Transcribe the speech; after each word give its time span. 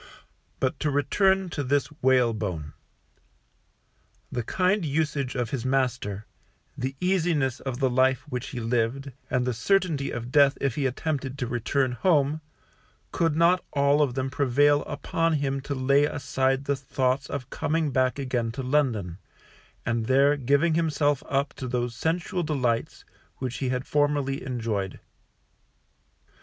But 0.59 0.79
to 0.79 0.89
return 0.89 1.47
to 1.49 1.63
this 1.63 1.85
Whalebone. 2.01 2.73
The 4.31 4.41
kind 4.41 4.83
usage 4.83 5.35
of 5.35 5.51
his 5.51 5.63
master, 5.63 6.25
the 6.75 6.95
easiness 6.99 7.59
of 7.59 7.77
the 7.77 7.87
life 7.91 8.25
which 8.27 8.47
he 8.47 8.59
lived, 8.59 9.11
and 9.29 9.45
the 9.45 9.53
certainty 9.53 10.09
of 10.09 10.31
death 10.31 10.57
if 10.59 10.73
he 10.73 10.87
attempted 10.87 11.37
to 11.37 11.45
return 11.45 11.91
home, 11.91 12.41
could 13.11 13.35
not 13.35 13.63
all 13.73 14.01
of 14.01 14.15
them 14.15 14.31
prevail 14.31 14.81
upon 14.85 15.33
him 15.33 15.61
to 15.61 15.75
lay 15.75 16.05
aside 16.05 16.65
the 16.65 16.75
thoughts 16.75 17.29
of 17.29 17.51
coming 17.51 17.91
back 17.91 18.17
again 18.17 18.51
to 18.53 18.63
London, 18.63 19.19
and 19.85 20.07
there 20.07 20.35
giving 20.35 20.73
himself 20.73 21.21
up 21.29 21.53
to 21.53 21.67
those 21.67 21.93
sensual 21.95 22.41
delights 22.41 23.05
which 23.37 23.57
he 23.57 23.69
had 23.69 23.85
formerly 23.85 24.43
enjoyed. 24.43 24.99